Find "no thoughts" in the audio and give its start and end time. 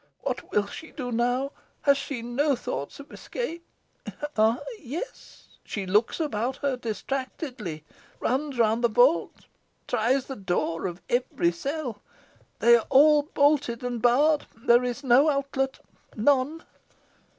2.23-2.99